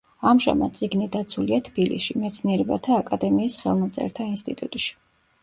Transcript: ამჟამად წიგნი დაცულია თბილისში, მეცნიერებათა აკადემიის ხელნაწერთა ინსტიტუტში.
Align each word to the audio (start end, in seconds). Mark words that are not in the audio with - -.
ამჟამად 0.29 0.71
წიგნი 0.77 1.09
დაცულია 1.15 1.59
თბილისში, 1.67 2.15
მეცნიერებათა 2.23 2.97
აკადემიის 3.03 3.61
ხელნაწერთა 3.67 4.29
ინსტიტუტში. 4.33 4.91